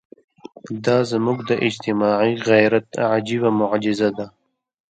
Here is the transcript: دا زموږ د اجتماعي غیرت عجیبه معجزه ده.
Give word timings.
دا 0.85 0.97
زموږ 1.11 1.37
د 1.49 1.51
اجتماعي 1.67 2.33
غیرت 2.47 2.87
عجیبه 3.13 3.49
معجزه 3.59 4.09
ده. 4.17 4.25